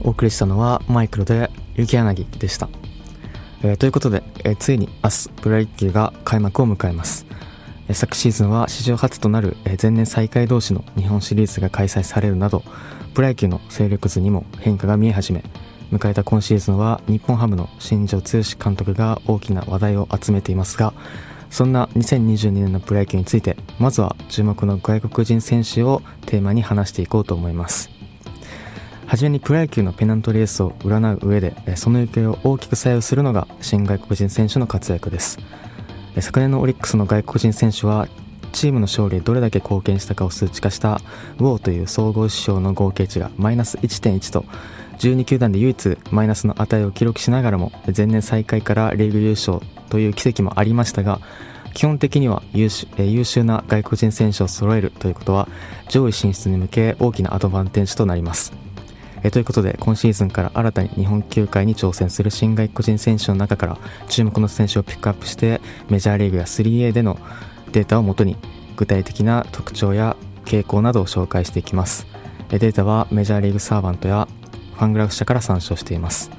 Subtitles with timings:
[0.00, 2.68] お送りしたのはマイクロで雪柳でした、
[3.62, 7.26] えー、ということで、えー、ついに明日プロ野球が開幕を迎えます、
[7.88, 12.62] えー、昨シーズンは史上初となる、え前年再開同士の日本シリーズが開催されるなど
[13.14, 15.44] プロ野球の勢力図にも変化が見え始め
[15.92, 20.92] 迎えた今シーズンは日本ハムの新庄剛志監督が大きな話題を集めていますが
[21.50, 27.93] そんな2022年のプロ野球についてまずは注目の外国人選手をテーマに話していこうと思います。
[29.06, 35.38] はじめにプロ野球のペナントレースを占う上でその行方を大きく左右するのが新外国人選手の活躍です。
[36.20, 38.08] 昨年のオリックスの外国人選手は
[38.52, 41.00] チームの勝利へどれだけ貢献したかを数値化した
[41.38, 44.44] ウォーという総合指標の合計値がマイナス1.1と
[44.98, 49.58] 12球団で唯一マイナスの値を記録しながらも前年再開からリーグ優勝
[49.90, 51.20] という奇跡もありましたが
[51.74, 55.48] 基本的には優秀優秀な外国人選手を揃えるということは
[55.88, 58.63] 上位進出に向け大きなアドバンテージとなります。
[59.24, 67.18] えということで今シーズンから新たに日本球界に挑戦する新外国人選手の中から注目の選手をピックアップしてメジャーリーグや 3A での
[67.72, 68.36] データをもとに
[68.76, 72.06] 具体的な特徴や傾向などを紹介していきます。
[72.50, 74.28] データはメジャーリーグサーバントや
[74.74, 76.30] ファングラフ社から参照しています。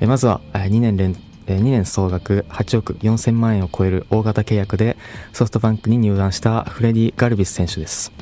[0.00, 1.14] まずは2年連
[1.46, 4.96] 2年総額8億4000万円を超える大型契約で
[5.32, 8.12] ソフトバンクに入団したフレディ・ガルビス選手です。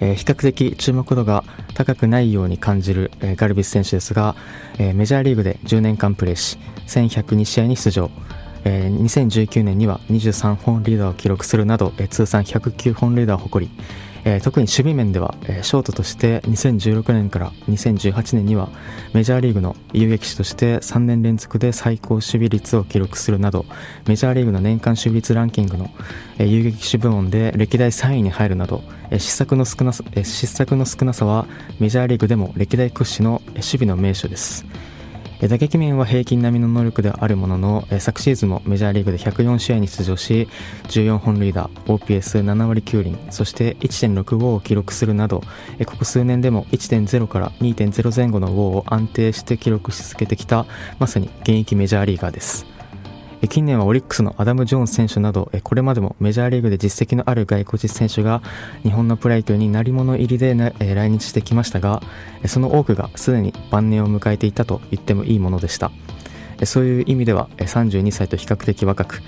[0.00, 1.44] えー、比較的注目度が
[1.74, 4.34] 高くないように感じる、えー、ガルビス選手ですが、
[4.78, 8.10] えー、メジャーリーグで10年間プレーし1102試合に出場、
[8.64, 13.72] えー、2019年には23本リーダーを記録するなど、えー、通算109本リーダーを誇り、
[14.26, 18.68] えー、特に守備面では、えー、ショートとして2016年から2018年には
[19.14, 23.64] メジャーリーグの遊撃手として3年連続で最高守備率を記録するなど
[24.08, 25.90] メジャーリーグの年間守備率ランキングの、
[26.38, 31.46] えー、遊撃手部門で歴代3位に入るなど、えー、失策の少なさ、えー、失策の少なさは
[31.78, 34.66] メジャーリーグでも歴代屈指の守備の名手です。
[35.42, 40.48] 打撃面は平均並みの能力であるものの、昨シーズンもメジャーリーグで104試合に出場し、
[40.84, 45.42] 14本塁打、OPS7 割9厘、そして1.65を記録するなど、
[45.84, 50.64] ここ数年でも1.0から2.0前後のウォーを安定して記録し続けてきた、
[50.98, 52.75] まさに現役メジャーリーガーです。
[53.48, 58.42] 近年はオリックスのアダム・ジョーンズ選手などこれまでもメジャーリーグで実績のある外国人選手が
[58.82, 62.02] 日本のプロ野球に鳴り物入りで来日してきましたが
[62.46, 65.90] その多くがすでに晩年を迎えていたと言ってもいいものでした。
[66.64, 69.22] そういう意味では32歳と比較的若く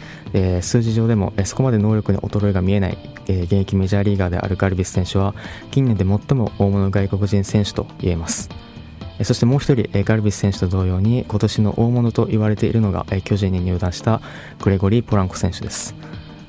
[0.63, 5.35] 数字上でもそこまで能力に衰えが見えない現役メジャーリーガーであるガルビス選手は
[5.71, 8.49] 近年で最も大物外国人選手と言えます。
[9.23, 14.21] そしてもう一人、ガルビス選手と同様に今年の大物と言われているのが巨人に入団した
[14.63, 15.95] グレゴリー・ポランコ選手です。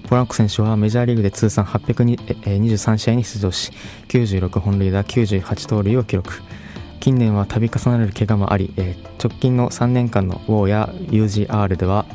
[0.08, 3.72] ポランコ選手はメジャーリーグで通算823試合に出場し、
[4.08, 6.42] 96本塁打98盗塁を記録。
[7.00, 8.74] 近年は度重なる怪我もあり、
[9.24, 12.06] 直近の3年間のウォーや UGR では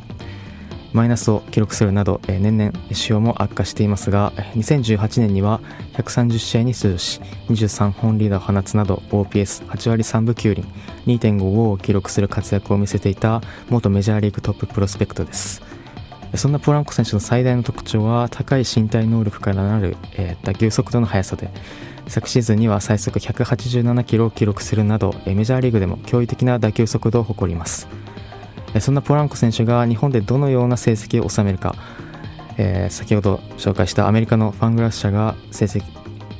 [0.94, 5.60] マイナスを記録するなど、年々仕様も悪化していますが2018年には
[5.94, 10.65] 130試合に出場し23本リーダーを放つなど OPS8 割3分9厘
[11.06, 15.62] 2.5を記録する活躍を見せていた元メジャーリーグトッププロスペクトです。
[16.37, 19.97] そんなポランコ選手の最大の特徴は高い身体能力からなる、
[20.43, 21.50] 打球速度の速さで
[22.06, 27.88] 昨シーズンには最速187キロを記録するなどメジャーリーグでも驚異的な打球速度を誇ります。
[28.80, 31.74] そんなポランコ選手が日本でどのような成績を収めるか、
[32.56, 35.82] えー、先ほど紹介したアメリカのファングラス社が成績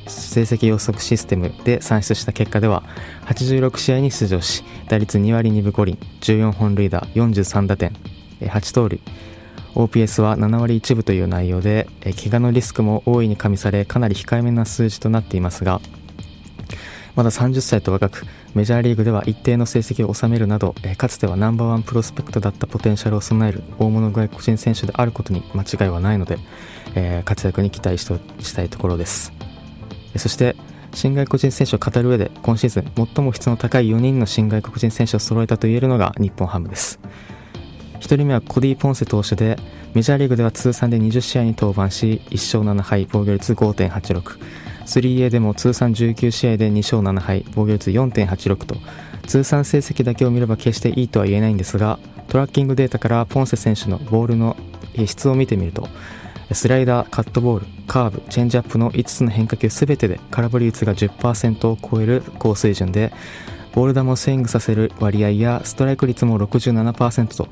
[0.07, 2.83] 成績予測システムで算出した結果では
[3.25, 7.91] 86試合に出場し打率2割2分5厘14本塁打43打点
[8.39, 8.99] 8盗塁。
[9.75, 15.81] OPS は7割1分という内容で怪我のリスクも大いに加味されかなり控えめな数字となっていますが
[17.15, 26.37] まだ30歳と若くメジャーリーグでは一定の成績を収めるなど、かつてはナンバーワンプロスペクトだったポテンシャルを備える大物外国人選手であることに間違いはないので、
[26.93, 29.31] えー、活躍に期待したいところです、
[30.17, 30.55] そして
[30.93, 36.99] 新外国人選手を語る上で今シーズン最も質の高い4人の新外国人選手を揃えたと言えるのが日本ハムです。
[37.99, 39.57] 1人目はコディ・ポンセ投手で
[39.93, 44.39] メジャーリーグでは通算で20試合に登板し1勝7敗防御率5.86
[44.85, 48.75] 3A でも通算19試合で2勝7敗防御率4.86と
[49.27, 54.55] 通算成績だけを見れば決していいとは言えないんですがトラッキングデータからポンセ選手のボールの
[55.05, 55.87] 質を見てみると
[56.51, 63.11] スライダー、カットボール、カーブ、チェンジアップの5つの変化球全てで空振り率が10%を超える高水準で
[63.73, 67.47] ボール球をスイングさせる割合やストライク率も67%と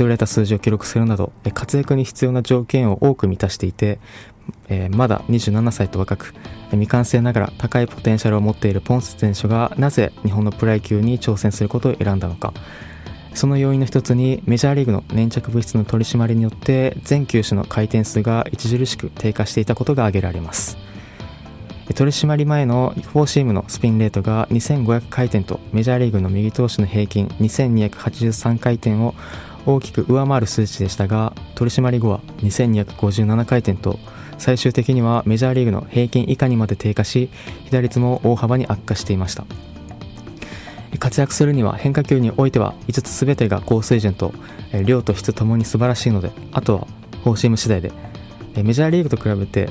[0.00, 3.98] 優れた数字を記録するなど活躍に必要な条件を多く満たしていて
[4.68, 6.34] えー、まだ27歳と若く
[6.70, 12.52] 未完成ながら高いポテンシャルを持っているポンセ選手がなぜ日本のプロ野球に挑戦することを選んだのか。
[13.34, 20.76] その要因の一つにメジャーリーグの粘着物質の取り締まりによって全球種の回転数が著しく低下していたことが挙げられます。
[21.94, 29.14] 取り締まり前のフォーシームのスピンレートが2500回転とメジャーリーグの右投手の平均2283回転を
[29.66, 33.98] 大きく上回る数値でしたが取り締まり後は2257回転と
[34.38, 37.30] 最終的にはメジャーリーグの平均以下にまで低下し
[37.64, 39.44] 被打率も大幅に悪化していました。
[40.98, 44.32] 活躍するには変化球においては5つ全てが高水準と
[44.84, 46.86] 量と質ともに素晴らしいのであとは
[47.24, 47.92] フォーシーム次第で
[48.62, 49.70] メジャーリーグと比べて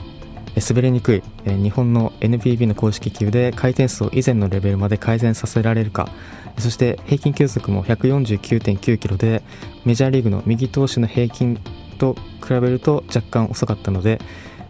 [0.55, 6.09] 滑りにくい日本の NPB の公式球で回転数を以前のレベルまで改善させられるか
[6.57, 9.43] そして平均球速も149.9キロで
[9.85, 11.57] メジャーリーグの右投手の平均
[11.97, 12.15] と
[12.45, 14.19] 比べると若干遅かったので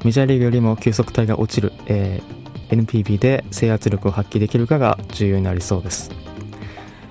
[0.03, 6.09] メジャーリーグよりも球速帯が落ちる、えー、NPB で制圧力を発揮できるかが重要になりそうです。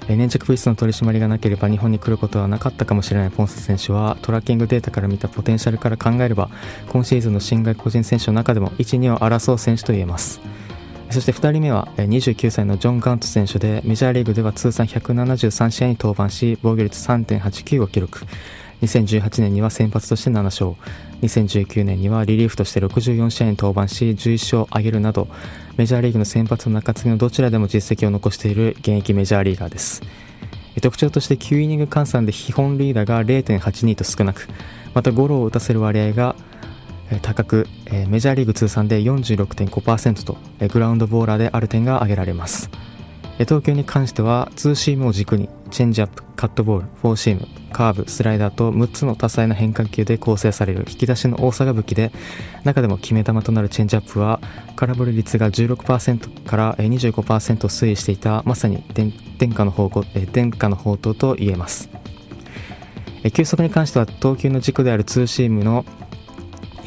[0.09, 6.51] 粘着物質の取り締まりがなければ日本に来ることはなかったかもしれないポンセ選手はトラッキングデータから見たポテンシャルから考えれば
[6.89, 10.41] 今シーズンの新外個人選手の中でも1、2を争う選手と言えます。
[11.11, 18.21] そして2人目は29歳のジョン・ガント選手でメジャーリーグでは通算173試合に登板し防御率3.89を記録。
[18.83, 20.73] 2018年には先発として7勝
[21.23, 25.29] 2019年にはリリーフとして64試合に登板し11勝を挙げるなど
[25.77, 30.03] メジャーリーグの先発の中継ぎのどちらでも実績を残している現役メジャーリーガーです。
[30.81, 34.49] 特徴として9イニング換算で基本リーダーが0.82と少なく
[34.95, 36.37] またゴロを打たせる割合が
[37.23, 37.67] 高く
[38.09, 40.39] メジャーリーグ通算で46.5%と
[40.69, 42.71] グラウンドボーラーである点が挙げられます。
[43.45, 52.13] 投球に関してはツーシームを軸にチェンジアップカットボールフォーシームカーブスライダーと6つの多彩な変化球で構成される引き出しの多さが武器で
[52.65, 54.41] 中でも決め球となるチェンジアップは
[54.77, 57.13] 空振り率が16%から25%
[57.69, 59.13] 推移していたまさに天
[59.53, 61.89] 下の方向天下の宝刀と言えます。
[63.35, 65.85] 球速に関しては投球の軸であるツーシームの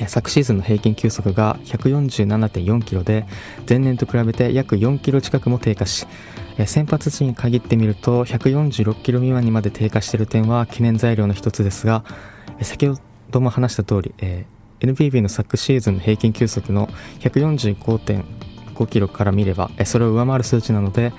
[0.07, 3.25] 昨シーズンの平均球速が147.4キロで
[3.68, 6.07] 前年と比べて約4キロ近くも低下し
[6.66, 12.04] 先発時に限ってみると146キロ未満にまで低下している点は懸念材料の一つですが
[12.62, 12.98] 先ほ
[13.31, 14.13] ども話した通り
[14.80, 16.88] NPB の昨シーズンの平均球速の
[17.19, 21.13] 145.5キロから見ればそれを上回る数値なので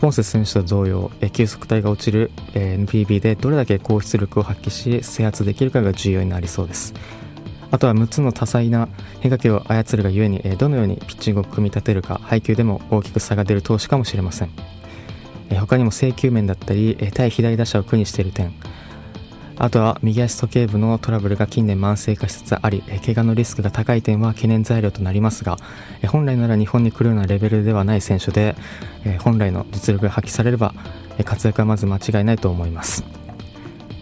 [0.00, 6.94] ポンセ選手と同様球速帯が落ちる NPB でどれだけ高出力を発揮し制圧できるかが重要になりそうです。
[7.70, 8.88] あとは6つの多彩な
[9.20, 14.50] 変化球を操るがゆえにどのようにピッチングを組み立てるか配球でも大きく差が出る投手かもしれません。
[15.60, 18.52] 他にも制球面だったり対左打者を苦にしている点。
[19.62, 25.58] あとは右足時計部のトラブルが近年慢性化しつつあり怪我のリスクが高い点は懸念材料となりますが
[26.08, 28.56] 本来なら日本に来るようなレベルではない選手で
[29.18, 30.72] 本来の実力が発揮されれば
[31.26, 33.19] 活躍はまず間違いないと思います。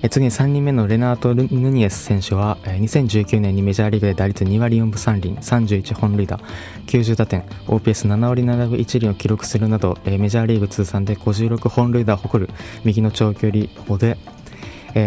[0.06, 6.38] 次に3人目のレナート・ヌニエス選手は2019年にメジャーリーグで打率2割4分3厘31本塁打
[6.86, 12.52] 90打点 OPS7 割7分1厘を記録するなどメジャーリーグ通算で56本塁打を誇る
[12.84, 14.16] 右の長距離砲で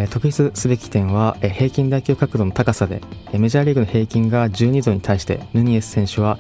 [0.09, 3.01] 特筆すべき点は平均打球角度の高さで
[3.33, 6.38] メジャーリーグの平均が12度に対してヌニエス選手は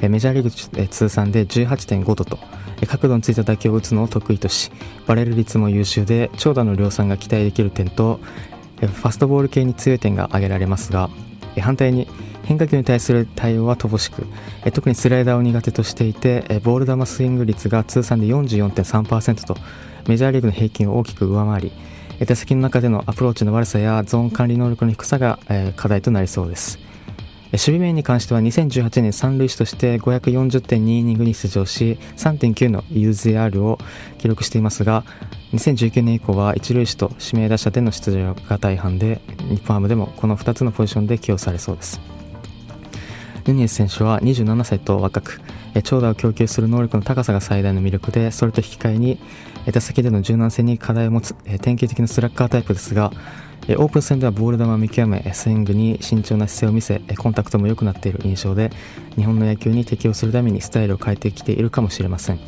[0.00, 2.38] メジャーリーグ通算で18.5度と
[2.86, 4.70] 角度についた打球を打つのを得意とし
[5.06, 8.20] バレル率も優秀で長打の量産が期待できる点と
[8.80, 11.08] ファストボール系に強い点が挙げられますが
[11.60, 12.06] 反対に
[12.44, 14.26] 変化球に対する対応は乏しく
[14.72, 19.56] 特にスライダーを苦手としていてボール球スイング率が通算で44.3%と
[20.06, 21.72] メジャーリーグの平均を大きく上回り
[22.26, 25.38] 打席の中でのアプローチの悪さやゾーン管理能力の低さが
[25.76, 26.78] 課題となりそうです。
[27.52, 33.78] 守備面に関しては2018年三塁手として540.2イニングに出場し3.9の UZR を
[34.18, 35.04] 記録していますが
[35.52, 42.15] 2019年以降は一塁手と指名打者での出場が大半で日本ハムでもこの2つのポジションで起用されそうです。
[43.46, 45.40] ヌニエス選手は27歳と若く
[45.84, 49.18] 長打を供給する能力の高さが最大の魅力でそれと引き換えに
[49.72, 53.12] 打席での柔軟性に課題を持つ典型的なスラッガータイプですが
[53.68, 58.70] オープン戦ではボール球を見極めスイングに慎重な姿勢を見せコンタクトも良くなっている印象で
[59.16, 62.40] 日本の野球に適応するためにスタイルを変えてきているかもしれません。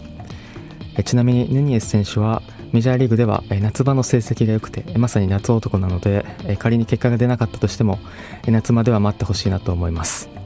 [1.05, 6.25] ちなみにヌニエス選手はメジャーリーグでは夏場の成績が良くてまさに夏男なので
[6.59, 7.99] 仮に結果が出なかったとしても
[8.47, 10.38] 夏までは待ってほしいなと思います。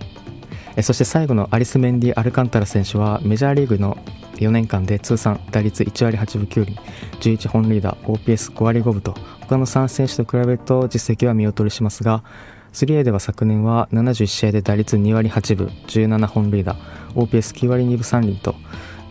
[0.81, 3.99] そして最後のアリス・メンディ・アルカンタラ選手はメジャーリーグの
[4.37, 6.77] 4年間で通算打率1割8分9厘
[7.21, 12.25] 11本リーダー OPS5 割5分と他の3選手と比べると実績は見劣りしますが
[12.73, 16.77] 3A では昨年は71試合で打率2割8分17本塁打
[17.15, 18.55] OPS9 割2分3厘と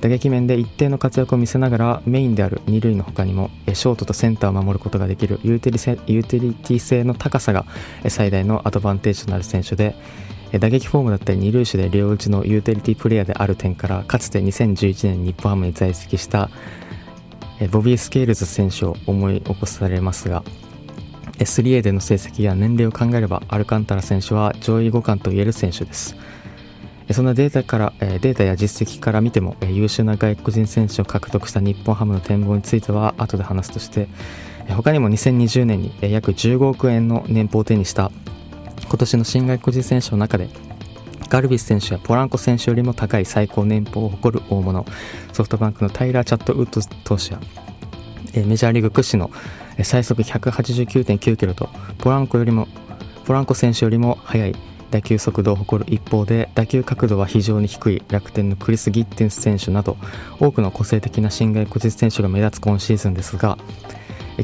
[0.02, 7.66] 打撃面で一定の活躍を見せながらメインである2塁の他にもショートとセンターを守ることができるユーティリティ性の高さが
[8.08, 9.96] 最大のアドバンテージとなる選手で
[10.60, 16.50] 打撃フォームだったり二塁手で両打ちのユーティリティプレイヤーである点からかつて2011年日本ハムに在籍した
[17.72, 20.44] ボビー・スケールズ選手を思い起こされますが
[21.38, 26.16] 3A での成績や年齢を考えればアルカンタラ選手は上位互換と言える選手です。
[27.14, 34.08] そんなデータからデータや実績から見ても優秀な外国人選手を獲得した日本ハムの展望については後で話すとして
[34.70, 38.12] 他にも2020年に約15億円の年俸を手にした
[38.92, 40.50] 今年の新外国人選手の中で
[41.30, 44.86] ガルビス選手やポランコ選手よりも高い最高年俸を誇る大物
[45.32, 47.40] ソフトバンクのタイラー・チャットウッド投手や
[48.46, 49.32] メジャーリーグ屈指の
[49.82, 51.70] 最速189.9キロと
[52.00, 52.68] ポランコよりも
[53.24, 54.56] ポランコ選手よりも速い
[54.90, 59.96] 打球速度を誇る一方で打球角度は非常に低い楽天のクリス・ギッテンス選手など
[60.38, 63.58] 多くの個性的な新外国人選手が目立つ今シーズンですが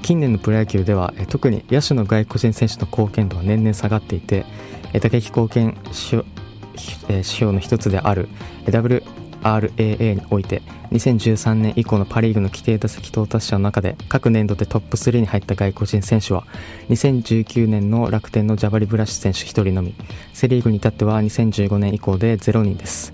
[0.02, 4.46] 近年のプロ野球では特に野手の外国人選手の貢献度は年々下がっていて
[4.94, 8.30] 打撃貢献指標の一つである
[8.66, 10.62] WRAA において
[10.92, 16.46] 2013年以降のパ・リーグの規定打席到達者の中で各年度でトップ3に入った外国人選手は
[16.90, 19.96] 2019年の楽天のジャバリ・ブラシ選手1人のみ
[20.34, 23.14] セ・リーグに至っては2015年以降で0人です。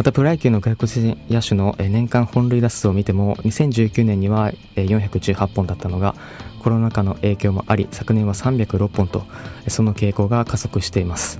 [0.00, 6.14] またプロ野球の外国人野手の年間本塁打数を見ても2019年には418本だったのが
[6.62, 9.26] コロナ禍の影響もあり昨年は306本と
[9.68, 11.38] その傾向が加速しています。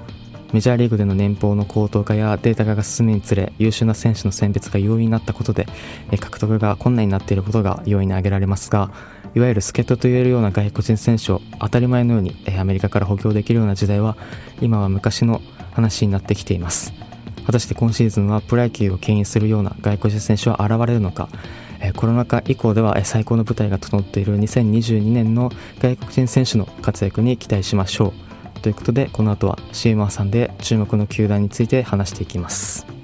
[0.53, 5.67] メジャーリーグでの年俸の高騰化やデータ化が進むにつれ優秀な選手の選別が容易になったことで
[6.21, 8.93] 獲得が困難になっていることが容易に挙げられますが
[9.35, 14.19] いわゆる助っ人といえるような外国人選手を当たり前のようにアメリカから補強できるような時代は
[14.61, 15.41] 今は昔の
[15.73, 16.93] 話になってきています。
[17.51, 21.29] 果たして今シーズンはプロ野球を牽引するような外国人選手は現れるのか？
[21.81, 28.13] えコロナ禍以降では最高の舞台が整っている2022年の外国人選手の活躍に期待しましょ
[28.57, 33.00] うということでこの後は CM さんで注目の球団について話していきます。